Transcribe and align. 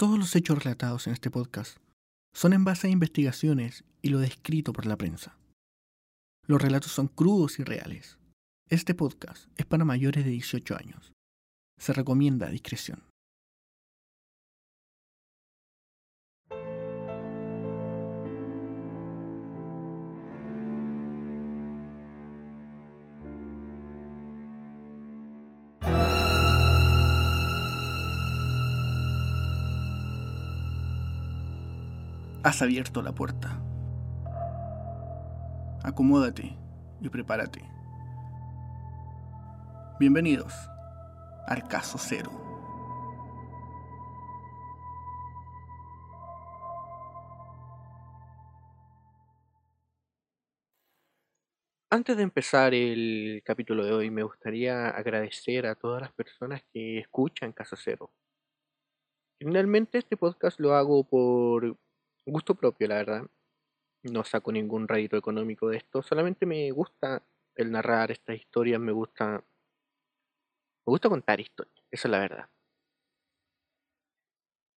Todos 0.00 0.18
los 0.18 0.34
hechos 0.34 0.64
relatados 0.64 1.06
en 1.06 1.12
este 1.12 1.30
podcast 1.30 1.76
son 2.34 2.54
en 2.54 2.64
base 2.64 2.86
a 2.86 2.90
investigaciones 2.90 3.84
y 4.00 4.08
lo 4.08 4.18
descrito 4.18 4.72
por 4.72 4.86
la 4.86 4.96
prensa. 4.96 5.36
Los 6.46 6.62
relatos 6.62 6.90
son 6.90 7.06
crudos 7.06 7.58
y 7.58 7.64
reales. 7.64 8.16
Este 8.70 8.94
podcast 8.94 9.48
es 9.58 9.66
para 9.66 9.84
mayores 9.84 10.24
de 10.24 10.30
18 10.30 10.74
años. 10.74 11.12
Se 11.78 11.92
recomienda 11.92 12.48
discreción. 12.48 13.09
Has 32.42 32.62
abierto 32.62 33.02
la 33.02 33.12
puerta. 33.12 33.60
Acomódate 35.84 36.56
y 37.02 37.08
prepárate. 37.10 37.60
Bienvenidos 39.98 40.54
al 41.46 41.68
caso 41.68 41.98
cero. 41.98 42.30
Antes 51.90 52.16
de 52.16 52.22
empezar 52.22 52.72
el 52.72 53.42
capítulo 53.44 53.84
de 53.84 53.92
hoy, 53.92 54.10
me 54.10 54.22
gustaría 54.22 54.88
agradecer 54.88 55.66
a 55.66 55.74
todas 55.74 56.00
las 56.00 56.12
personas 56.14 56.62
que 56.72 57.00
escuchan 57.00 57.52
Caso 57.52 57.76
Cero. 57.76 58.10
Finalmente 59.38 59.98
este 59.98 60.16
podcast 60.16 60.58
lo 60.58 60.74
hago 60.74 61.04
por 61.04 61.76
gusto 62.26 62.54
propio, 62.54 62.88
la 62.88 62.96
verdad. 62.96 63.26
No 64.02 64.24
saco 64.24 64.52
ningún 64.52 64.88
rédito 64.88 65.16
económico 65.16 65.68
de 65.68 65.78
esto, 65.78 66.02
solamente 66.02 66.46
me 66.46 66.70
gusta 66.70 67.22
el 67.56 67.70
narrar 67.70 68.10
estas 68.10 68.36
historias, 68.36 68.80
me 68.80 68.92
gusta 68.92 69.44
me 70.86 70.92
gusta 70.92 71.08
contar 71.08 71.40
historias, 71.40 71.84
esa 71.90 72.08
es 72.08 72.12
la 72.12 72.18
verdad. 72.18 72.48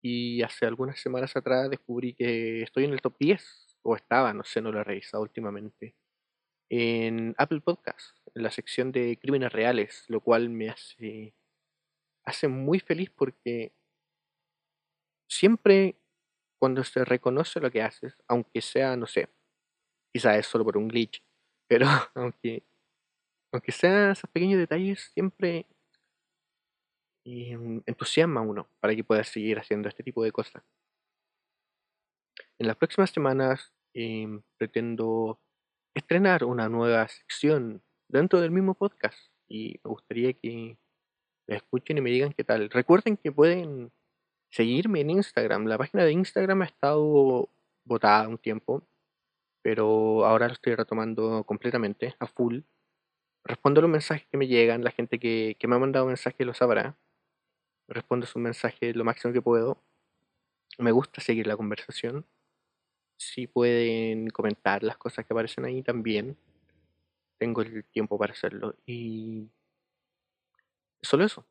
Y 0.02 0.42
hace 0.42 0.66
algunas 0.66 1.00
semanas 1.00 1.34
atrás 1.34 1.70
descubrí 1.70 2.12
que 2.14 2.62
estoy 2.62 2.84
en 2.84 2.92
el 2.92 3.00
top 3.00 3.16
10, 3.18 3.78
o 3.82 3.96
estaba, 3.96 4.32
no 4.34 4.44
sé, 4.44 4.60
no 4.60 4.70
lo 4.70 4.80
he 4.80 4.84
revisado 4.84 5.22
últimamente, 5.22 5.94
en 6.68 7.34
Apple 7.38 7.60
Podcast, 7.60 8.16
en 8.34 8.42
la 8.42 8.50
sección 8.50 8.92
de 8.92 9.18
crímenes 9.18 9.52
reales, 9.52 10.04
lo 10.08 10.20
cual 10.20 10.50
me 10.50 10.70
hace, 10.70 11.34
hace 12.24 12.48
muy 12.48 12.80
feliz 12.80 13.10
porque 13.10 13.72
siempre 15.28 15.96
cuando 16.64 16.82
se 16.82 17.04
reconoce 17.04 17.60
lo 17.60 17.70
que 17.70 17.82
haces, 17.82 18.16
aunque 18.26 18.62
sea, 18.62 18.96
no 18.96 19.06
sé, 19.06 19.28
quizás 20.10 20.38
es 20.38 20.46
solo 20.46 20.64
por 20.64 20.78
un 20.78 20.88
glitch, 20.88 21.22
pero 21.68 21.84
aunque, 22.14 22.62
aunque 23.52 23.70
sean 23.70 24.12
esos 24.12 24.30
pequeños 24.30 24.58
detalles, 24.58 25.10
siempre 25.12 25.66
em, 27.26 27.82
entusiasma 27.84 28.40
a 28.40 28.44
uno 28.44 28.66
para 28.80 28.96
que 28.96 29.04
pueda 29.04 29.22
seguir 29.24 29.58
haciendo 29.58 29.90
este 29.90 30.02
tipo 30.02 30.24
de 30.24 30.32
cosas. 30.32 30.62
En 32.58 32.66
las 32.66 32.76
próximas 32.76 33.10
semanas 33.10 33.70
em, 33.92 34.40
pretendo 34.56 35.38
estrenar 35.94 36.44
una 36.44 36.70
nueva 36.70 37.06
sección 37.08 37.82
dentro 38.08 38.40
del 38.40 38.52
mismo 38.52 38.72
podcast 38.72 39.18
y 39.48 39.78
me 39.84 39.90
gustaría 39.90 40.32
que 40.32 40.78
la 41.46 41.56
escuchen 41.56 41.98
y 41.98 42.00
me 42.00 42.10
digan 42.10 42.32
qué 42.32 42.42
tal. 42.42 42.70
Recuerden 42.70 43.18
que 43.18 43.30
pueden 43.30 43.92
seguirme 44.54 45.00
en 45.00 45.10
Instagram. 45.10 45.66
La 45.66 45.78
página 45.78 46.04
de 46.04 46.12
Instagram 46.12 46.62
ha 46.62 46.66
estado 46.66 47.48
botada 47.84 48.28
un 48.28 48.38
tiempo, 48.38 48.86
pero 49.62 50.24
ahora 50.24 50.46
lo 50.46 50.54
estoy 50.54 50.74
retomando 50.76 51.44
completamente, 51.44 52.14
a 52.20 52.26
full. 52.26 52.60
Respondo 53.44 53.80
los 53.80 53.90
mensajes 53.90 54.26
que 54.30 54.38
me 54.38 54.46
llegan, 54.46 54.84
la 54.84 54.92
gente 54.92 55.18
que, 55.18 55.56
me 55.66 55.74
ha 55.76 55.78
mandado 55.78 56.06
mensajes 56.06 56.46
lo 56.46 56.54
sabrá. 56.54 56.96
Respondo 57.88 58.26
sus 58.26 58.40
mensajes 58.40 58.94
lo 58.96 59.04
máximo 59.04 59.32
que 59.34 59.42
puedo. 59.42 59.76
Me 60.78 60.92
gusta 60.92 61.20
seguir 61.20 61.46
la 61.48 61.56
conversación. 61.56 62.24
Si 63.18 63.46
pueden 63.48 64.30
comentar 64.30 64.82
las 64.84 64.96
cosas 64.96 65.26
que 65.26 65.32
aparecen 65.32 65.64
ahí 65.64 65.82
también, 65.82 66.36
tengo 67.38 67.62
el 67.62 67.84
tiempo 67.86 68.18
para 68.18 68.32
hacerlo. 68.32 68.76
Y 68.86 69.48
solo 71.02 71.24
eso 71.24 71.44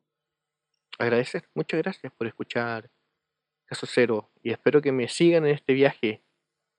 agradecer. 0.98 1.48
Muchas 1.54 1.82
gracias 1.82 2.12
por 2.12 2.26
escuchar 2.26 2.90
Cero 3.82 4.30
y 4.42 4.50
espero 4.50 4.80
que 4.80 4.92
me 4.92 5.08
sigan 5.08 5.44
en 5.46 5.54
este 5.54 5.72
viaje, 5.72 6.22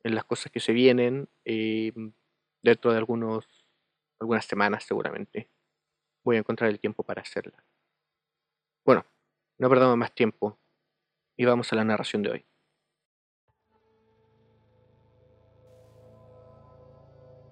en 0.04 0.16
las 0.16 0.24
cosas 0.24 0.52
que 0.52 0.60
se 0.60 0.74
vienen, 0.74 1.30
eh, 1.46 1.92
dentro 2.62 2.92
de 2.92 2.98
algunos, 2.98 3.46
algunas 4.20 4.46
semanas 4.46 4.84
seguramente. 4.84 5.50
Voy 6.24 6.38
a 6.38 6.40
encontrar 6.40 6.70
el 6.70 6.80
tiempo 6.80 7.04
para 7.04 7.22
hacerla. 7.22 7.64
Bueno, 8.84 9.06
no 9.58 9.70
perdamos 9.70 9.98
más 9.98 10.14
tiempo 10.14 10.60
y 11.38 11.46
vamos 11.46 11.72
a 11.72 11.76
la 11.76 11.84
narración 11.84 12.24
de 12.24 12.32
hoy. 12.32 12.46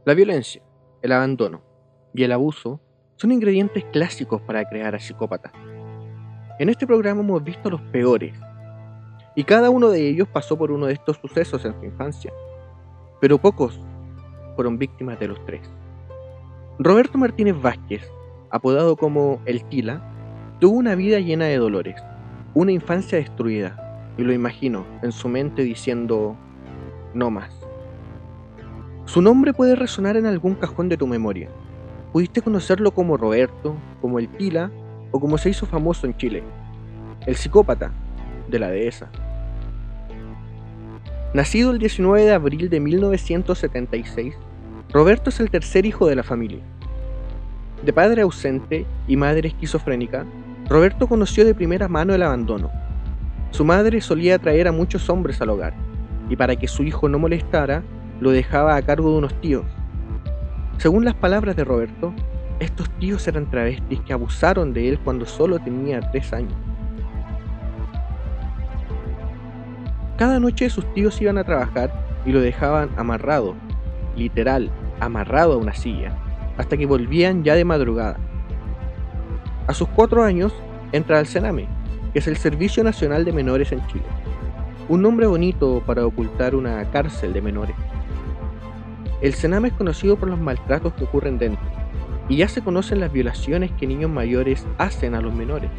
La 0.06 0.14
violencia, 0.14 0.62
el 1.02 1.12
abandono 1.12 1.64
y 2.14 2.24
el 2.24 2.32
abuso 2.34 2.82
son 3.16 3.32
ingredientes 3.32 3.86
clásicos 3.86 4.42
para 4.42 4.66
crear 4.66 4.96
a 4.96 5.00
psicópatas. 5.00 5.54
En 6.60 6.70
este 6.70 6.86
programa 6.86 7.22
hemos 7.22 7.44
visto 7.44 7.70
los 7.70 7.82
peores, 7.84 8.36
y 9.36 9.44
cada 9.44 9.70
uno 9.70 9.90
de 9.90 10.08
ellos 10.08 10.28
pasó 10.28 10.58
por 10.58 10.72
uno 10.72 10.86
de 10.86 10.94
estos 10.94 11.18
sucesos 11.18 11.66
en 11.66 11.74
su 11.80 11.86
infancia, 11.86 12.32
pero 13.20 13.38
pocos 13.38 13.80
fueron 14.56 14.78
víctimas 14.78 15.20
de 15.20 15.28
los 15.28 15.44
tres. 15.46 15.62
Roberto 16.80 17.18
Martínez 17.18 17.60
Vázquez, 17.62 18.10
apodado 18.50 18.96
como 18.96 19.40
El 19.46 19.64
Tila, 19.66 20.02
tuvo 20.60 20.78
una 20.78 20.96
vida 20.96 21.20
llena 21.20 21.46
de 21.46 21.58
dolores, 21.58 21.96
una 22.54 22.72
infancia 22.72 23.18
destruida, 23.18 24.14
y 24.18 24.24
lo 24.24 24.34
imagino 24.34 24.86
en 25.02 25.12
su 25.12 25.28
mente 25.28 25.64
diciendo, 25.64 26.36
no 27.14 27.32
más. 27.32 27.52
Su 29.06 29.22
nombre 29.22 29.54
puede 29.54 29.76
resonar 29.76 30.18
en 30.18 30.26
algún 30.26 30.56
cajón 30.56 30.88
de 30.90 30.98
tu 30.98 31.08
memoria. 31.08 31.50
Pudiste 32.12 32.42
conocerlo 32.42 32.92
como 32.92 33.18
Roberto, 33.18 33.76
como 34.02 34.20
El 34.20 34.30
Tila 34.30 34.72
o 35.12 35.20
como 35.20 35.38
se 35.38 35.50
hizo 35.50 35.66
famoso 35.66 36.08
en 36.08 36.16
Chile, 36.16 36.44
el 37.26 37.36
psicópata 37.36 37.92
de 38.50 38.60
la 38.60 38.70
dehesa. 38.70 39.12
Nacido 41.34 41.72
el 41.72 41.80
19 41.80 42.26
de 42.26 42.32
abril 42.32 42.70
de 42.70 42.80
1976, 42.80 44.36
Roberto 44.92 45.32
es 45.32 45.40
el 45.40 45.50
tercer 45.50 45.84
hijo 45.88 46.06
de 46.06 46.16
la 46.16 46.22
familia. 46.22 46.60
De 47.84 47.92
padre 47.92 48.22
ausente 48.22 48.86
y 49.08 49.18
madre 49.18 49.48
esquizofrénica, 49.48 50.28
Roberto 50.70 51.08
conoció 51.08 51.44
de 51.44 51.56
primera 51.56 51.88
mano 51.88 52.14
el 52.14 52.22
abandono. 52.22 52.70
Su 53.50 53.66
madre 53.66 54.00
solía 54.00 54.38
traer 54.38 54.68
a 54.68 54.72
muchos 54.72 55.10
hombres 55.10 55.42
al 55.42 55.50
hogar, 55.50 55.74
y 56.30 56.36
para 56.36 56.56
que 56.56 56.68
su 56.68 56.84
hijo 56.84 57.10
no 57.10 57.18
molestara, 57.18 57.82
lo 58.20 58.30
dejaba 58.30 58.76
a 58.76 58.82
cargo 58.84 59.10
de 59.10 59.18
unos 59.18 59.42
tíos. 59.42 59.66
Según 60.78 61.04
las 61.04 61.16
palabras 61.16 61.56
de 61.56 61.64
Roberto, 61.64 62.14
estos 62.60 62.92
tíos 63.00 63.28
eran 63.28 63.50
travestis 63.50 64.00
que 64.02 64.14
abusaron 64.14 64.72
de 64.72 64.88
él 64.88 65.00
cuando 65.00 65.26
solo 65.26 65.58
tenía 65.58 66.00
tres 66.12 66.32
años. 66.32 66.54
Cada 70.18 70.40
noche 70.40 70.70
sus 70.70 70.92
tíos 70.94 71.20
iban 71.22 71.40
a 71.40 71.44
trabajar 71.44 71.92
y 72.26 72.32
lo 72.32 72.40
dejaban 72.40 72.90
amarrado, 72.98 73.56
literal, 74.16 74.70
amarrado 75.00 75.54
a 75.54 75.58
una 75.58 75.74
silla, 75.74 76.16
hasta 76.58 76.78
que 76.78 76.86
volvían 76.86 77.44
ya 77.44 77.56
de 77.56 77.66
madrugada. 77.66 78.18
A 79.66 79.74
sus 79.74 79.88
cuatro 79.90 80.24
años 80.24 80.54
entra 80.92 81.18
al 81.18 81.26
Sename, 81.26 81.68
que 82.14 82.20
es 82.20 82.28
el 82.28 82.38
Servicio 82.38 82.84
Nacional 82.84 83.26
de 83.26 83.34
Menores 83.34 83.72
en 83.72 83.86
Chile. 83.88 84.06
Un 84.88 85.02
nombre 85.02 85.26
bonito 85.26 85.82
para 85.86 86.06
ocultar 86.06 86.54
una 86.54 86.84
cárcel 86.92 87.34
de 87.34 87.42
menores. 87.42 87.76
El 89.22 89.34
Sename 89.34 89.70
es 89.70 89.74
conocido 89.74 90.18
por 90.18 90.30
los 90.30 90.40
maltratos 90.40 90.94
que 90.94 91.06
ocurren 91.06 91.40
dentro, 91.40 91.64
y 92.30 92.38
ya 92.38 92.48
se 92.48 92.62
conocen 92.62 93.00
las 93.00 93.12
violaciones 93.12 93.72
que 93.72 93.88
niños 93.88 94.12
mayores 94.12 94.68
hacen 94.78 95.16
a 95.16 95.22
los 95.22 95.34
menores. 95.34 95.72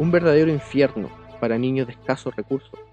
Un 0.00 0.10
verdadero 0.10 0.50
infierno 0.50 1.10
para 1.40 1.58
niños 1.58 1.86
de 1.86 1.92
escasos 1.92 2.34
recursos. 2.34 2.85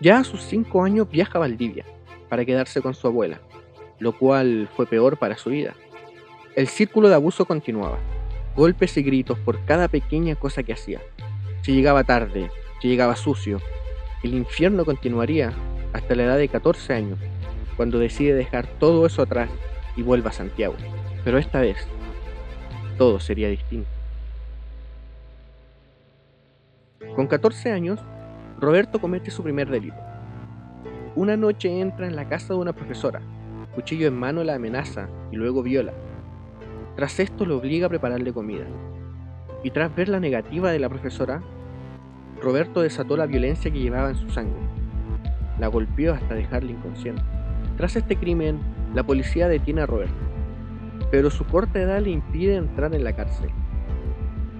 Ya 0.00 0.18
a 0.18 0.24
sus 0.24 0.42
5 0.44 0.82
años 0.82 1.10
viaja 1.10 1.36
a 1.36 1.40
Valdivia 1.40 1.84
para 2.30 2.46
quedarse 2.46 2.80
con 2.80 2.94
su 2.94 3.06
abuela, 3.06 3.38
lo 3.98 4.16
cual 4.16 4.66
fue 4.74 4.86
peor 4.86 5.18
para 5.18 5.36
su 5.36 5.50
vida. 5.50 5.74
El 6.56 6.68
círculo 6.68 7.10
de 7.10 7.16
abuso 7.16 7.44
continuaba, 7.44 7.98
golpes 8.56 8.96
y 8.96 9.02
gritos 9.02 9.38
por 9.38 9.62
cada 9.66 9.88
pequeña 9.88 10.36
cosa 10.36 10.62
que 10.62 10.72
hacía. 10.72 11.00
Si 11.60 11.72
llegaba 11.72 12.04
tarde, 12.04 12.50
si 12.80 12.88
llegaba 12.88 13.14
sucio, 13.14 13.60
el 14.22 14.34
infierno 14.34 14.86
continuaría 14.86 15.52
hasta 15.92 16.14
la 16.14 16.24
edad 16.24 16.38
de 16.38 16.48
14 16.48 16.94
años, 16.94 17.18
cuando 17.76 17.98
decide 17.98 18.32
dejar 18.32 18.66
todo 18.66 19.04
eso 19.04 19.20
atrás 19.20 19.50
y 19.96 20.02
vuelva 20.02 20.30
a 20.30 20.32
Santiago. 20.32 20.76
Pero 21.24 21.36
esta 21.36 21.60
vez, 21.60 21.76
todo 22.96 23.20
sería 23.20 23.48
distinto. 23.48 23.90
Con 27.14 27.26
14 27.26 27.70
años, 27.70 28.00
Roberto 28.60 29.00
comete 29.00 29.30
su 29.30 29.42
primer 29.42 29.70
delito. 29.70 29.96
Una 31.16 31.34
noche 31.34 31.80
entra 31.80 32.06
en 32.06 32.14
la 32.14 32.28
casa 32.28 32.52
de 32.52 32.60
una 32.60 32.74
profesora, 32.74 33.22
cuchillo 33.74 34.06
en 34.06 34.14
mano 34.14 34.44
la 34.44 34.56
amenaza 34.56 35.08
y 35.32 35.36
luego 35.36 35.62
viola. 35.62 35.94
Tras 36.94 37.18
esto 37.20 37.46
lo 37.46 37.56
obliga 37.56 37.86
a 37.86 37.88
prepararle 37.88 38.34
comida. 38.34 38.66
Y 39.64 39.70
tras 39.70 39.94
ver 39.96 40.10
la 40.10 40.20
negativa 40.20 40.70
de 40.72 40.78
la 40.78 40.90
profesora, 40.90 41.40
Roberto 42.42 42.82
desató 42.82 43.16
la 43.16 43.24
violencia 43.24 43.70
que 43.70 43.80
llevaba 43.80 44.10
en 44.10 44.16
su 44.16 44.28
sangre. 44.28 44.60
La 45.58 45.68
golpeó 45.68 46.12
hasta 46.12 46.34
dejarla 46.34 46.72
inconsciente. 46.72 47.22
Tras 47.78 47.96
este 47.96 48.16
crimen, 48.16 48.60
la 48.94 49.04
policía 49.04 49.48
detiene 49.48 49.80
a 49.80 49.86
Roberto, 49.86 50.14
pero 51.10 51.30
su 51.30 51.46
corta 51.46 51.80
edad 51.80 52.02
le 52.02 52.10
impide 52.10 52.56
entrar 52.56 52.94
en 52.94 53.04
la 53.04 53.14
cárcel. 53.14 53.50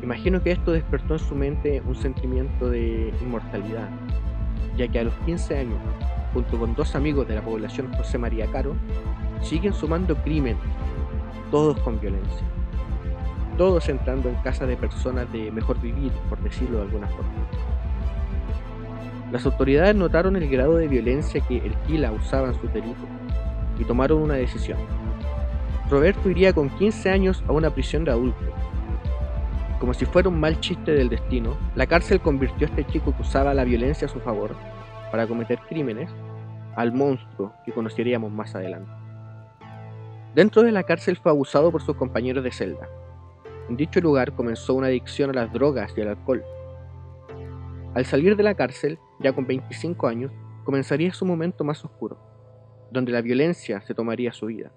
Imagino 0.02 0.42
que 0.42 0.52
esto 0.52 0.72
despertó 0.72 1.14
en 1.14 1.18
su 1.18 1.34
mente 1.34 1.82
un 1.86 1.94
sentimiento 1.94 2.70
de 2.70 3.12
inmortalidad, 3.20 3.88
ya 4.76 4.88
que 4.88 4.98
a 4.98 5.04
los 5.04 5.14
15 5.26 5.58
años, 5.58 5.78
junto 6.32 6.58
con 6.58 6.74
dos 6.74 6.94
amigos 6.94 7.28
de 7.28 7.34
la 7.34 7.42
población 7.42 7.92
José 7.94 8.16
María 8.16 8.46
Caro, 8.46 8.76
siguen 9.42 9.74
sumando 9.74 10.16
crimen, 10.16 10.56
todos 11.50 11.78
con 11.80 12.00
violencia, 12.00 12.46
todos 13.58 13.88
entrando 13.90 14.30
en 14.30 14.36
casa 14.36 14.64
de 14.64 14.76
personas 14.76 15.30
de 15.32 15.50
mejor 15.50 15.78
vivir, 15.80 16.12
por 16.30 16.38
decirlo 16.40 16.78
de 16.78 16.84
alguna 16.84 17.08
forma. 17.08 17.30
Las 19.30 19.44
autoridades 19.46 19.94
notaron 19.94 20.34
el 20.34 20.48
grado 20.48 20.76
de 20.76 20.88
violencia 20.88 21.40
que 21.42 21.58
el 21.58 21.74
Kila 21.86 22.10
usaba 22.10 22.48
en 22.48 22.60
sus 22.60 22.72
delitos 22.72 23.04
y 23.78 23.84
tomaron 23.84 24.22
una 24.22 24.34
decisión. 24.34 24.78
Roberto 25.90 26.30
iría 26.30 26.52
con 26.52 26.70
15 26.70 27.10
años 27.10 27.44
a 27.46 27.52
una 27.52 27.70
prisión 27.70 28.04
de 28.04 28.12
adultos. 28.12 28.48
Como 29.80 29.94
si 29.94 30.04
fuera 30.04 30.28
un 30.28 30.38
mal 30.38 30.60
chiste 30.60 30.92
del 30.92 31.08
destino, 31.08 31.56
la 31.74 31.86
cárcel 31.86 32.20
convirtió 32.20 32.66
a 32.66 32.70
este 32.70 32.86
chico 32.86 33.16
que 33.16 33.22
usaba 33.22 33.54
la 33.54 33.64
violencia 33.64 34.06
a 34.06 34.10
su 34.10 34.20
favor 34.20 34.54
para 35.10 35.26
cometer 35.26 35.58
crímenes 35.70 36.10
al 36.76 36.92
monstruo 36.92 37.54
que 37.64 37.72
conoceríamos 37.72 38.30
más 38.30 38.54
adelante. 38.54 38.92
Dentro 40.34 40.62
de 40.62 40.70
la 40.70 40.82
cárcel 40.82 41.16
fue 41.16 41.32
abusado 41.32 41.72
por 41.72 41.80
sus 41.80 41.96
compañeros 41.96 42.44
de 42.44 42.52
celda. 42.52 42.90
En 43.70 43.76
dicho 43.78 44.00
lugar 44.00 44.32
comenzó 44.32 44.74
una 44.74 44.88
adicción 44.88 45.30
a 45.30 45.32
las 45.32 45.52
drogas 45.52 45.94
y 45.96 46.02
al 46.02 46.08
alcohol. 46.08 46.44
Al 47.94 48.04
salir 48.04 48.36
de 48.36 48.42
la 48.42 48.54
cárcel, 48.54 48.98
ya 49.18 49.32
con 49.32 49.46
25 49.46 50.06
años, 50.06 50.30
comenzaría 50.64 51.14
su 51.14 51.24
momento 51.24 51.64
más 51.64 51.82
oscuro, 51.86 52.18
donde 52.92 53.12
la 53.12 53.22
violencia 53.22 53.80
se 53.80 53.94
tomaría 53.94 54.32
su 54.32 54.46
vida. 54.46 54.70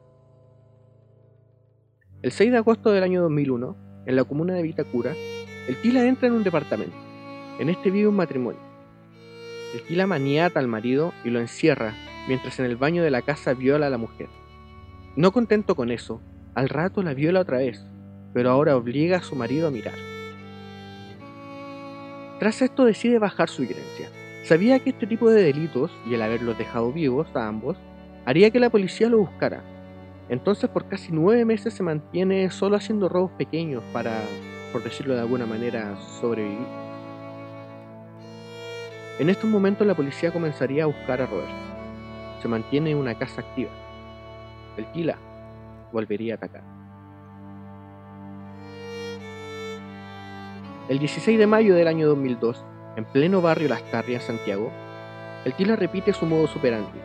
El 2.21 2.31
6 2.31 2.51
de 2.51 2.57
agosto 2.57 2.91
del 2.91 3.03
año 3.03 3.21
2001, 3.21 3.92
en 4.05 4.15
la 4.15 4.23
comuna 4.23 4.53
de 4.53 4.63
Vitacura, 4.63 5.13
el 5.67 5.81
Tila 5.81 6.05
entra 6.05 6.27
en 6.27 6.33
un 6.33 6.43
departamento. 6.43 6.95
En 7.59 7.69
este 7.69 7.91
vive 7.91 8.07
un 8.07 8.15
matrimonio. 8.15 8.59
El 9.73 9.81
Tila 9.83 10.07
maniata 10.07 10.59
al 10.59 10.67
marido 10.67 11.13
y 11.23 11.29
lo 11.29 11.39
encierra, 11.39 11.93
mientras 12.27 12.59
en 12.59 12.65
el 12.65 12.77
baño 12.77 13.03
de 13.03 13.11
la 13.11 13.21
casa 13.21 13.53
viola 13.53 13.87
a 13.87 13.89
la 13.89 13.97
mujer. 13.97 14.27
No 15.15 15.31
contento 15.31 15.75
con 15.75 15.91
eso, 15.91 16.21
al 16.55 16.69
rato 16.69 17.01
la 17.03 17.13
viola 17.13 17.41
otra 17.41 17.57
vez, 17.57 17.83
pero 18.33 18.49
ahora 18.49 18.75
obliga 18.75 19.17
a 19.17 19.23
su 19.23 19.35
marido 19.35 19.67
a 19.67 19.71
mirar. 19.71 19.95
Tras 22.39 22.61
esto 22.61 22.85
decide 22.85 23.19
bajar 23.19 23.49
su 23.49 23.61
violencia. 23.61 24.09
Sabía 24.43 24.79
que 24.79 24.89
este 24.89 25.07
tipo 25.07 25.29
de 25.29 25.43
delitos, 25.43 25.91
y 26.09 26.13
el 26.13 26.21
haberlos 26.21 26.57
dejado 26.57 26.91
vivos 26.91 27.27
a 27.35 27.47
ambos, 27.47 27.77
haría 28.25 28.51
que 28.51 28.59
la 28.59 28.69
policía 28.69 29.07
lo 29.07 29.19
buscara. 29.19 29.63
Entonces 30.29 30.69
por 30.69 30.87
casi 30.87 31.11
nueve 31.11 31.45
meses 31.45 31.73
se 31.73 31.83
mantiene 31.83 32.49
solo 32.49 32.75
haciendo 32.75 33.09
robos 33.09 33.31
pequeños 33.31 33.83
para, 33.91 34.21
por 34.71 34.83
decirlo 34.83 35.13
de 35.13 35.21
alguna 35.21 35.45
manera, 35.45 35.97
sobrevivir. 36.19 36.67
En 39.19 39.29
estos 39.29 39.49
momentos 39.49 39.85
la 39.85 39.95
policía 39.95 40.31
comenzaría 40.31 40.83
a 40.83 40.87
buscar 40.87 41.21
a 41.21 41.25
Roberto. 41.27 41.53
Se 42.41 42.47
mantiene 42.47 42.91
en 42.91 42.97
una 42.97 43.15
casa 43.15 43.41
activa. 43.41 43.69
El 44.77 44.85
Kila 44.87 45.17
volvería 45.91 46.33
a 46.33 46.37
atacar. 46.37 46.63
El 50.89 50.99
16 50.99 51.37
de 51.37 51.47
mayo 51.47 51.75
del 51.75 51.87
año 51.87 52.07
2002, 52.07 52.65
en 52.95 53.05
pleno 53.05 53.41
barrio 53.41 53.69
Las 53.69 53.83
Tarrias, 53.91 54.23
Santiago, 54.23 54.71
el 55.45 55.53
Tila 55.53 55.75
repite 55.75 56.11
su 56.13 56.25
modo 56.25 56.47
superante. 56.47 56.99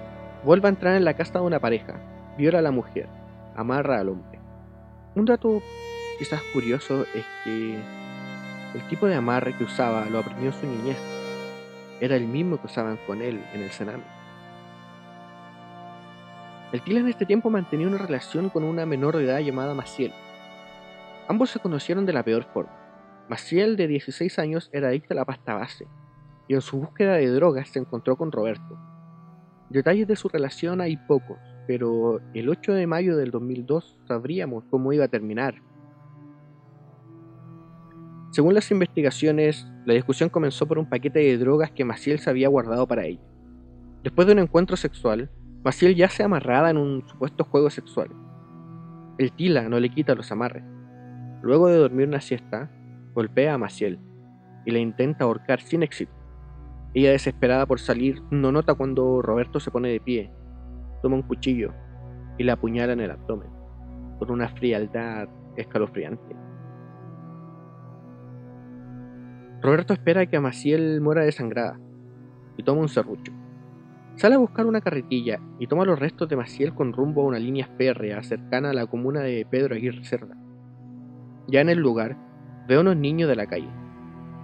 Vuelve 0.45 0.67
a 0.67 0.71
entrar 0.71 0.97
en 0.97 1.05
la 1.05 1.15
casa 1.15 1.35
de 1.35 1.45
una 1.45 1.61
pareja, 1.61 1.95
viola 2.39 2.61
a 2.61 2.63
la 2.63 2.71
mujer, 2.71 3.09
amarra 3.57 3.99
al 3.99 4.09
hombre. 4.09 4.39
Un 5.17 5.25
dato 5.25 5.61
quizás 6.21 6.41
curioso 6.53 7.05
es 7.15 7.25
que 7.43 7.75
el 8.75 8.89
tipo 8.89 9.09
de 9.09 9.17
amarre 9.17 9.57
que 9.57 9.65
usaba 9.65 10.05
lo 10.07 10.21
aprendió 10.21 10.47
en 10.47 10.53
su 10.53 10.67
niñez. 10.67 10.99
Era 12.01 12.15
el 12.15 12.29
mismo 12.29 12.61
que 12.61 12.67
usaban 12.67 12.97
con 13.09 13.21
él 13.23 13.43
en 13.53 13.63
el 13.63 13.71
cename. 13.71 14.05
El 16.71 16.81
Tila 16.83 17.01
en 17.01 17.09
este 17.09 17.27
tiempo 17.27 17.51
mantenía 17.51 17.89
una 17.89 17.99
relación 17.99 18.51
con 18.51 18.63
una 18.63 18.87
menor 18.87 19.17
de 19.17 19.25
edad 19.25 19.41
llamada 19.41 19.75
Maciel. 19.75 20.13
Ambos 21.27 21.51
se 21.51 21.59
conocieron 21.59 22.07
de 22.07 22.13
la 22.13 22.23
peor 22.23 22.45
forma. 22.45 22.79
Maciel, 23.29 23.77
de 23.77 23.89
16 23.89 24.39
años, 24.39 24.71
era 24.73 24.89
adicta 24.89 25.13
a 25.13 25.17
la 25.17 25.25
pasta 25.25 25.55
base, 25.55 25.89
y 26.47 26.55
en 26.55 26.61
su 26.61 26.79
búsqueda 26.79 27.15
de 27.15 27.27
drogas 27.29 27.69
se 27.69 27.81
encontró 27.81 28.17
con 28.17 28.31
Roberto. 28.31 28.79
Detalles 29.71 30.07
de 30.07 30.17
su 30.17 30.29
relación 30.29 30.81
hay 30.81 30.97
pocos, 30.97 31.39
pero 31.69 32.23
el 32.33 32.49
8 32.49 32.73
de 32.73 32.87
mayo 32.87 33.15
del 33.15 33.31
2002 33.31 34.01
sabríamos 34.09 34.65
cómo 34.71 34.91
iba 34.95 35.05
a 35.05 35.09
terminar. 35.09 35.57
Según 38.31 38.55
las 38.55 38.71
investigaciones, 38.71 39.71
la 39.85 39.93
discusión 39.93 40.31
comenzó 40.31 40.67
por 40.67 40.79
un 40.79 40.89
paquete 40.89 41.19
de 41.19 41.37
drogas 41.37 41.71
que 41.71 41.85
Maciel 41.85 42.21
se 42.21 42.31
había 42.31 42.49
guardado 42.49 42.89
para 42.89 43.05
ella. 43.05 43.21
Después 44.03 44.27
de 44.27 44.33
un 44.33 44.39
encuentro 44.39 44.79
sexual, 44.79 45.31
Maciel 45.63 45.95
ya 45.95 46.09
se 46.09 46.23
amarraba 46.23 46.71
en 46.71 46.79
un 46.79 47.07
supuesto 47.07 47.45
juego 47.45 47.69
sexual. 47.69 48.09
El 49.19 49.31
Tila 49.33 49.69
no 49.69 49.79
le 49.79 49.91
quita 49.91 50.15
los 50.15 50.33
amarres. 50.33 50.65
Luego 51.43 51.69
de 51.69 51.77
dormir 51.77 52.09
una 52.09 52.23
siesta, 52.23 52.71
golpea 53.13 53.53
a 53.53 53.59
Maciel 53.59 53.99
y 54.65 54.71
la 54.71 54.79
intenta 54.79 55.25
ahorcar 55.25 55.61
sin 55.61 55.83
éxito. 55.83 56.13
Ella, 56.95 57.11
desesperada 57.11 57.67
por 57.67 57.79
salir, 57.79 58.23
no 58.31 58.53
nota 58.53 58.73
cuando 58.73 59.21
Roberto 59.21 59.61
se 59.61 59.71
pone 59.71 59.91
de 59.91 60.01
pie, 60.01 60.33
toma 61.03 61.17
un 61.17 61.23
cuchillo 61.23 61.73
y 62.39 62.45
la 62.45 62.55
apuñala 62.55 62.93
en 62.93 63.01
el 63.01 63.11
abdomen, 63.11 63.51
con 64.19 64.31
una 64.31 64.49
frialdad 64.49 65.29
escalofriante. 65.57 66.37
Roberto 69.61 69.93
espera 69.93 70.27
que 70.27 70.39
Maciel 70.39 71.01
muera 71.01 71.25
desangrada 71.25 71.81
y 72.57 72.63
toma 72.63 72.83
un 72.83 72.89
serrucho. 72.89 73.33
Sale 74.15 74.37
a 74.37 74.39
buscar 74.39 74.67
una 74.67 74.81
carretilla 74.81 75.41
y 75.59 75.67
toma 75.67 75.85
los 75.85 75.99
restos 75.99 76.29
de 76.29 76.37
Maciel 76.37 76.75
con 76.75 76.93
rumbo 76.93 77.23
a 77.23 77.27
una 77.27 77.39
línea 77.39 77.69
férrea 77.77 78.23
cercana 78.23 78.71
a 78.71 78.75
la 78.75 78.87
comuna 78.87 79.21
de 79.21 79.47
Pedro 79.49 79.75
Aguirre 79.75 80.05
Cerda. 80.05 80.37
Ya 81.49 81.61
en 81.61 81.69
el 81.69 81.79
lugar, 81.79 82.17
ve 82.69 82.77
a 82.77 82.81
unos 82.81 82.97
niños 82.97 83.29
de 83.29 83.37
la 83.37 83.47
calle. 83.47 83.71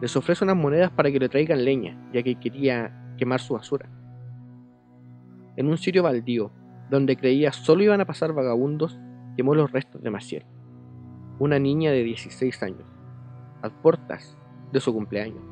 Les 0.00 0.16
ofrece 0.16 0.44
unas 0.44 0.56
monedas 0.56 0.90
para 0.90 1.10
que 1.10 1.18
le 1.18 1.28
traigan 1.28 1.64
leña, 1.64 1.96
ya 2.12 2.22
que 2.22 2.36
quería 2.36 3.14
quemar 3.16 3.40
su 3.40 3.54
basura. 3.54 3.88
En 5.56 5.68
un 5.68 5.78
sitio 5.78 6.02
baldío, 6.02 6.50
donde 6.90 7.16
creía 7.16 7.52
solo 7.52 7.82
iban 7.82 8.00
a 8.00 8.06
pasar 8.06 8.32
vagabundos, 8.32 8.98
quemó 9.36 9.54
los 9.54 9.70
restos 9.72 10.02
de 10.02 10.10
Maciel, 10.10 10.46
una 11.38 11.58
niña 11.58 11.90
de 11.90 12.02
16 12.02 12.62
años, 12.62 12.84
a 13.62 13.70
puertas 13.70 14.36
de 14.72 14.80
su 14.80 14.92
cumpleaños. 14.92 15.42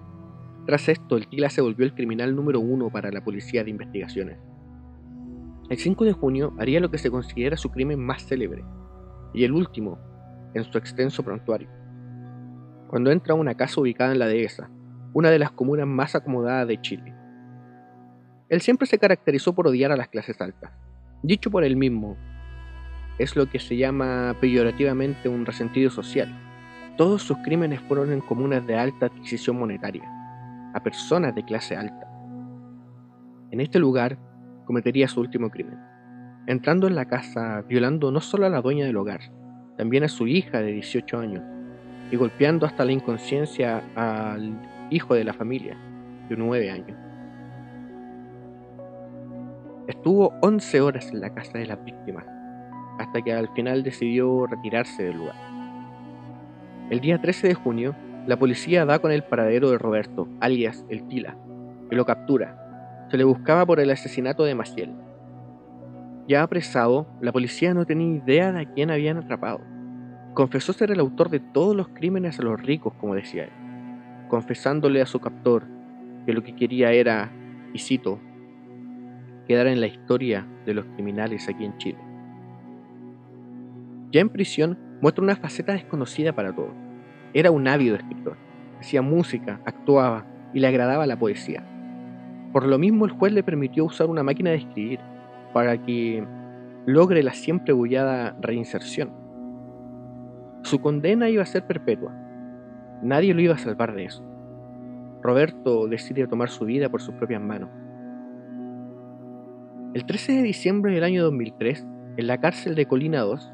Tras 0.66 0.88
esto, 0.88 1.16
el 1.16 1.28
Tila 1.28 1.50
se 1.50 1.60
volvió 1.60 1.84
el 1.84 1.94
criminal 1.94 2.36
número 2.36 2.60
uno 2.60 2.90
para 2.90 3.10
la 3.10 3.24
policía 3.24 3.64
de 3.64 3.70
investigaciones. 3.70 4.38
El 5.70 5.78
5 5.78 6.04
de 6.04 6.12
junio 6.12 6.54
haría 6.58 6.80
lo 6.80 6.90
que 6.90 6.98
se 6.98 7.10
considera 7.10 7.56
su 7.56 7.70
crimen 7.70 8.00
más 8.00 8.26
célebre, 8.26 8.64
y 9.34 9.44
el 9.44 9.52
último 9.52 9.98
en 10.54 10.64
su 10.64 10.76
extenso 10.76 11.22
prontuario 11.22 11.68
cuando 12.92 13.10
entra 13.10 13.32
a 13.32 13.38
una 13.38 13.54
casa 13.54 13.80
ubicada 13.80 14.12
en 14.12 14.18
la 14.18 14.26
dehesa, 14.26 14.68
una 15.14 15.30
de 15.30 15.38
las 15.38 15.50
comunas 15.52 15.86
más 15.86 16.14
acomodadas 16.14 16.68
de 16.68 16.78
Chile. 16.82 17.11
Él 18.52 18.60
siempre 18.60 18.86
se 18.86 18.98
caracterizó 18.98 19.54
por 19.54 19.66
odiar 19.66 19.92
a 19.92 19.96
las 19.96 20.08
clases 20.08 20.38
altas. 20.38 20.70
Dicho 21.22 21.50
por 21.50 21.64
él 21.64 21.74
mismo, 21.74 22.18
es 23.18 23.34
lo 23.34 23.48
que 23.48 23.58
se 23.58 23.78
llama 23.78 24.36
peyorativamente 24.42 25.30
un 25.30 25.46
resentido 25.46 25.88
social. 25.88 26.28
Todos 26.98 27.22
sus 27.22 27.38
crímenes 27.38 27.80
fueron 27.88 28.12
en 28.12 28.20
comunas 28.20 28.66
de 28.66 28.76
alta 28.76 29.06
adquisición 29.06 29.58
monetaria, 29.58 30.04
a 30.74 30.82
personas 30.82 31.34
de 31.34 31.46
clase 31.46 31.76
alta. 31.76 32.06
En 33.50 33.62
este 33.62 33.78
lugar 33.78 34.18
cometería 34.66 35.08
su 35.08 35.20
último 35.20 35.48
crimen, 35.48 35.78
entrando 36.46 36.86
en 36.86 36.94
la 36.94 37.06
casa 37.06 37.62
violando 37.62 38.12
no 38.12 38.20
solo 38.20 38.44
a 38.44 38.50
la 38.50 38.60
dueña 38.60 38.84
del 38.84 38.98
hogar, 38.98 39.32
también 39.78 40.04
a 40.04 40.08
su 40.08 40.26
hija 40.26 40.60
de 40.60 40.72
18 40.72 41.18
años, 41.18 41.42
y 42.10 42.16
golpeando 42.16 42.66
hasta 42.66 42.84
la 42.84 42.92
inconsciencia 42.92 43.82
al 43.96 44.88
hijo 44.90 45.14
de 45.14 45.24
la 45.24 45.32
familia, 45.32 45.74
de 46.28 46.36
9 46.36 46.70
años. 46.70 47.11
Estuvo 49.88 50.32
11 50.42 50.80
horas 50.80 51.10
en 51.10 51.20
la 51.20 51.34
casa 51.34 51.58
de 51.58 51.66
las 51.66 51.84
víctimas, 51.84 52.24
hasta 53.00 53.20
que 53.20 53.32
al 53.32 53.48
final 53.48 53.82
decidió 53.82 54.46
retirarse 54.46 55.02
del 55.02 55.16
lugar. 55.16 55.34
El 56.88 57.00
día 57.00 57.20
13 57.20 57.48
de 57.48 57.54
junio, 57.54 57.96
la 58.28 58.38
policía 58.38 58.84
da 58.84 59.00
con 59.00 59.10
el 59.10 59.24
paradero 59.24 59.70
de 59.70 59.78
Roberto, 59.78 60.28
alias 60.40 60.84
el 60.88 61.08
Tila, 61.08 61.36
que 61.90 61.96
lo 61.96 62.06
captura. 62.06 63.08
Se 63.10 63.16
le 63.16 63.24
buscaba 63.24 63.66
por 63.66 63.80
el 63.80 63.90
asesinato 63.90 64.44
de 64.44 64.54
Maciel. 64.54 64.94
Ya 66.28 66.44
apresado, 66.44 67.08
la 67.20 67.32
policía 67.32 67.74
no 67.74 67.84
tenía 67.84 68.18
idea 68.18 68.52
de 68.52 68.60
a 68.60 68.72
quién 68.72 68.92
habían 68.92 69.16
atrapado. 69.16 69.60
Confesó 70.34 70.72
ser 70.72 70.92
el 70.92 71.00
autor 71.00 71.28
de 71.28 71.40
todos 71.40 71.74
los 71.74 71.88
crímenes 71.88 72.38
a 72.38 72.42
los 72.42 72.62
ricos, 72.62 72.94
como 73.00 73.16
decía 73.16 73.44
él, 73.44 73.50
confesándole 74.28 75.02
a 75.02 75.06
su 75.06 75.18
captor 75.18 75.64
que 76.24 76.32
lo 76.32 76.44
que 76.44 76.54
quería 76.54 76.92
era, 76.92 77.32
y 77.74 77.80
cito, 77.80 78.20
quedar 79.46 79.66
en 79.66 79.80
la 79.80 79.86
historia 79.86 80.46
de 80.66 80.74
los 80.74 80.84
criminales 80.86 81.48
aquí 81.48 81.64
en 81.64 81.76
Chile. 81.78 81.98
Ya 84.10 84.20
en 84.20 84.28
prisión 84.28 84.78
muestra 85.00 85.24
una 85.24 85.36
faceta 85.36 85.72
desconocida 85.72 86.34
para 86.34 86.54
todos. 86.54 86.74
Era 87.34 87.50
un 87.50 87.66
ávido 87.66 87.96
escritor, 87.96 88.36
hacía 88.78 89.02
música, 89.02 89.60
actuaba 89.64 90.26
y 90.52 90.60
le 90.60 90.68
agradaba 90.68 91.06
la 91.06 91.18
poesía. 91.18 91.64
Por 92.52 92.66
lo 92.66 92.78
mismo 92.78 93.06
el 93.06 93.12
juez 93.12 93.32
le 93.32 93.42
permitió 93.42 93.84
usar 93.84 94.08
una 94.08 94.22
máquina 94.22 94.50
de 94.50 94.56
escribir 94.56 95.00
para 95.54 95.82
que 95.82 96.26
logre 96.86 97.22
la 97.22 97.32
siempre 97.32 97.72
bullada 97.72 98.36
reinserción. 98.40 99.12
Su 100.62 100.80
condena 100.80 101.28
iba 101.28 101.42
a 101.42 101.46
ser 101.46 101.66
perpetua. 101.66 102.12
Nadie 103.02 103.34
lo 103.34 103.40
iba 103.40 103.54
a 103.54 103.58
salvar 103.58 103.94
de 103.94 104.04
eso. 104.04 104.22
Roberto 105.22 105.86
decide 105.88 106.26
tomar 106.26 106.50
su 106.50 106.64
vida 106.64 106.88
por 106.88 107.00
sus 107.00 107.14
propias 107.14 107.40
manos. 107.40 107.70
El 109.94 110.06
13 110.06 110.32
de 110.32 110.42
diciembre 110.42 110.94
del 110.94 111.04
año 111.04 111.22
2003, 111.22 111.86
en 112.16 112.26
la 112.26 112.40
cárcel 112.40 112.74
de 112.74 112.86
Colina 112.86 113.20
2, 113.20 113.52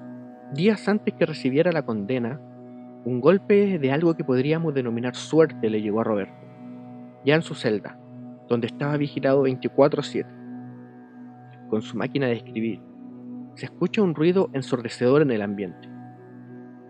días 0.54 0.88
antes 0.88 1.12
que 1.14 1.26
recibiera 1.26 1.72
la 1.72 1.84
condena, 1.84 2.40
un 3.04 3.20
golpe 3.20 3.80
de 3.80 3.90
algo 3.90 4.14
que 4.14 4.22
podríamos 4.22 4.72
denominar 4.72 5.16
suerte 5.16 5.68
le 5.68 5.82
llegó 5.82 6.00
a 6.00 6.04
Roberto, 6.04 6.46
ya 7.24 7.34
en 7.34 7.42
su 7.42 7.56
celda, 7.56 7.98
donde 8.46 8.68
estaba 8.68 8.96
vigilado 8.96 9.42
24/7. 9.42 10.28
Con 11.70 11.82
su 11.82 11.96
máquina 11.96 12.28
de 12.28 12.34
escribir, 12.34 12.80
se 13.56 13.66
escucha 13.66 14.02
un 14.02 14.14
ruido 14.14 14.48
ensordecedor 14.52 15.22
en 15.22 15.32
el 15.32 15.42
ambiente. 15.42 15.88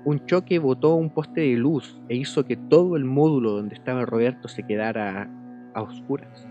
Un 0.04 0.26
choque 0.26 0.58
botó 0.58 0.94
un 0.94 1.08
poste 1.08 1.40
de 1.40 1.56
luz 1.56 1.98
e 2.10 2.16
hizo 2.16 2.44
que 2.44 2.58
todo 2.58 2.96
el 2.96 3.06
módulo 3.06 3.52
donde 3.52 3.76
estaba 3.76 4.04
Roberto 4.04 4.46
se 4.46 4.64
quedara 4.64 5.30
a 5.72 5.80
oscuras. 5.80 6.46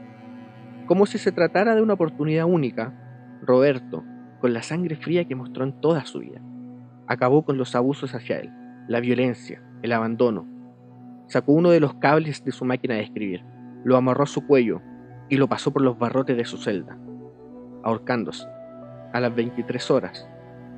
Como 0.87 1.05
si 1.05 1.17
se 1.17 1.33
tratara 1.33 1.75
de 1.75 1.81
una 1.81 1.95
oportunidad 1.95 2.45
única, 2.45 2.93
Roberto, 3.41 4.05
con 4.39 4.53
la 4.53 4.61
sangre 4.61 4.95
fría 4.95 5.25
que 5.25 5.35
mostró 5.35 5.65
en 5.65 5.73
toda 5.81 6.05
su 6.05 6.19
vida, 6.19 6.39
acabó 7.07 7.43
con 7.43 7.57
los 7.57 7.75
abusos 7.75 8.15
hacia 8.15 8.39
él, 8.39 8.53
la 8.87 9.01
violencia, 9.01 9.61
el 9.81 9.91
abandono. 9.91 10.47
Sacó 11.27 11.51
uno 11.51 11.71
de 11.71 11.81
los 11.81 11.95
cables 11.95 12.45
de 12.45 12.53
su 12.53 12.63
máquina 12.63 12.95
de 12.95 13.01
escribir, 13.01 13.43
lo 13.83 13.97
amarró 13.97 14.23
a 14.23 14.27
su 14.27 14.47
cuello 14.47 14.81
y 15.27 15.35
lo 15.35 15.49
pasó 15.49 15.71
por 15.71 15.81
los 15.81 15.99
barrotes 15.99 16.37
de 16.37 16.45
su 16.45 16.55
celda, 16.55 16.97
ahorcándose 17.83 18.47
a 19.11 19.19
las 19.19 19.35
23 19.35 19.91
horas, 19.91 20.29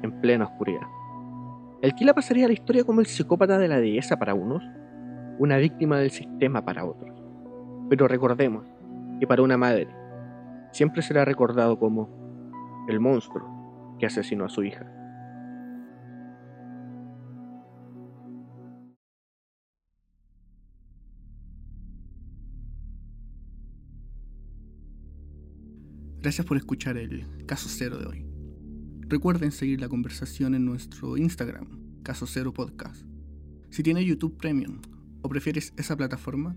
en 0.01 0.22
plena 0.22 0.46
oscuridad. 0.46 0.88
El 1.84 1.94
Kila 1.94 2.16
pasaría 2.16 2.46
a 2.46 2.48
la 2.48 2.54
historia 2.54 2.84
como 2.84 3.00
el 3.00 3.06
psicópata 3.06 3.60
de 3.60 3.68
la 3.68 3.80
dehesa 3.80 4.18
para 4.18 4.34
unos, 4.34 4.63
una 5.38 5.58
víctima 5.58 6.00
del 6.00 6.10
sistema 6.10 6.66
para 6.66 6.84
otros. 6.84 7.16
Pero 7.89 8.08
recordemos 8.08 8.66
que 9.20 9.28
para 9.28 9.44
una 9.44 9.58
madre 9.58 9.99
siempre 10.71 11.01
será 11.01 11.25
recordado 11.25 11.79
como 11.79 12.85
el 12.88 12.99
monstruo 12.99 13.97
que 13.99 14.05
asesinó 14.05 14.45
a 14.45 14.49
su 14.49 14.63
hija. 14.63 14.85
Gracias 26.21 26.45
por 26.45 26.57
escuchar 26.57 26.97
el 26.97 27.25
caso 27.45 27.69
cero 27.69 27.97
de 27.97 28.05
hoy. 28.05 28.25
Recuerden 29.07 29.51
seguir 29.51 29.79
la 29.79 29.88
conversación 29.88 30.53
en 30.53 30.65
nuestro 30.65 31.15
Instagram, 31.15 32.03
Caso 32.03 32.27
Cero 32.27 32.53
Podcast. 32.53 33.05
Si 33.69 33.83
tienes 33.83 34.05
YouTube 34.05 34.38
Premium 34.38 34.81
o 35.21 35.29
prefieres 35.29 35.73
esa 35.77 35.95
plataforma, 35.95 36.55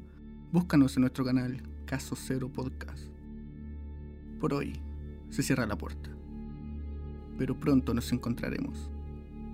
búscanos 0.51 0.97
en 0.97 1.03
nuestro 1.03 1.25
canal 1.25 1.63
Caso 1.87 2.17
Cero 2.17 2.51
Podcast. 2.53 3.12
Por 4.43 4.55
hoy 4.55 4.73
se 5.31 5.45
cierra 5.45 5.67
la 5.67 5.79
puerta, 5.79 6.11
pero 7.39 7.57
pronto 7.61 7.95
nos 7.95 8.11
encontraremos 8.11 8.91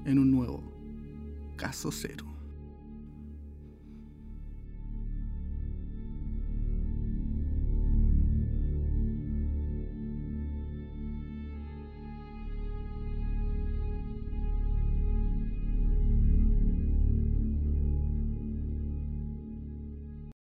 en 0.07 0.19
un 0.19 0.31
nuevo 0.31 0.63
Caso 1.59 1.93
Cero. 1.93 2.25